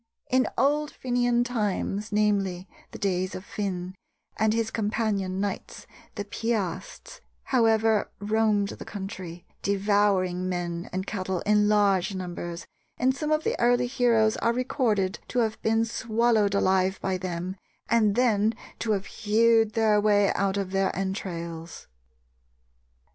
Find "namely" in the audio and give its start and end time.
2.11-2.67